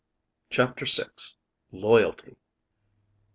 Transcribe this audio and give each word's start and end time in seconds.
CHAPTER 0.49 0.87
VI. 0.87 1.09
LOYALTY. 1.71 2.37